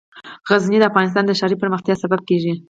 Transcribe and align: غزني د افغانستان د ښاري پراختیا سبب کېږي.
غزني 0.49 0.77
د 0.79 0.83
افغانستان 0.91 1.23
د 1.25 1.31
ښاري 1.39 1.55
پراختیا 1.61 1.95
سبب 2.03 2.19
کېږي. 2.29 2.53